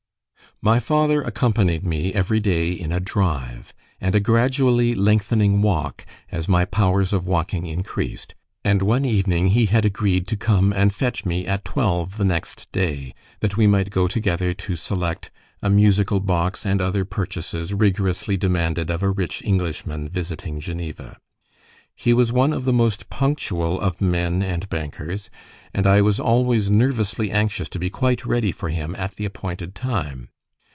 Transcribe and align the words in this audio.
My 0.63 0.79
father 0.79 1.23
accompanied 1.23 1.83
me 1.83 2.13
every 2.13 2.39
day 2.39 2.69
in 2.69 2.91
a 2.91 2.99
drive, 2.99 3.73
and 3.99 4.13
a 4.13 4.19
gradually 4.19 4.93
lengthening 4.93 5.63
walk 5.63 6.05
as 6.31 6.47
my 6.47 6.65
powers 6.65 7.11
of 7.13 7.25
walking 7.25 7.65
increased; 7.65 8.35
and 8.63 8.83
one 8.83 9.03
evening 9.03 9.47
he 9.47 9.65
had 9.65 9.85
agreed 9.85 10.27
to 10.27 10.37
come 10.37 10.71
and 10.71 10.93
fetch 10.93 11.25
me 11.25 11.47
at 11.47 11.65
twelve 11.65 12.17
the 12.17 12.23
next 12.23 12.71
day, 12.71 13.15
that 13.39 13.57
we 13.57 13.65
might 13.65 13.89
go 13.89 14.07
together 14.07 14.53
to 14.53 14.75
select 14.75 15.31
a 15.63 15.69
musical 15.71 16.19
box, 16.19 16.63
and 16.63 16.79
other 16.79 17.05
purchases 17.05 17.73
rigorously 17.73 18.37
demanded 18.37 18.91
of 18.91 19.01
a 19.01 19.09
rich 19.09 19.41
Englishman 19.43 20.09
visiting 20.09 20.59
Geneva. 20.59 21.17
He 21.95 22.13
was 22.13 22.31
one 22.31 22.53
of 22.53 22.65
the 22.65 22.73
most 22.73 23.09
punctual 23.09 23.81
of 23.81 23.99
men 23.99 24.43
and 24.43 24.69
bankers, 24.69 25.31
and 25.73 25.87
I 25.87 26.01
was 26.01 26.19
always 26.19 26.69
nervously 26.69 27.31
anxious 27.31 27.67
to 27.69 27.79
be 27.79 27.89
quite 27.89 28.27
ready 28.27 28.51
for 28.51 28.69
him 28.69 28.93
at 28.99 29.15
the 29.15 29.25
appointed 29.25 29.73
time. 29.73 30.29